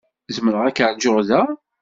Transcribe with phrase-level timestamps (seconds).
[0.35, 1.41] Zemreɣ ad k-ṛjuɣ da?